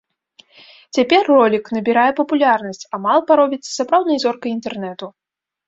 Цяпер 0.97 1.21
ролік 1.33 1.65
набірае 1.77 2.07
папулярнасць, 2.21 2.83
а 2.93 3.03
малпа 3.05 3.31
робіцца 3.43 3.69
сапраўднай 3.79 4.19
зоркай 4.27 4.49
інтэрнету. 4.57 5.05